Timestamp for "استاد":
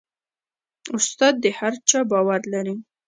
0.95-1.33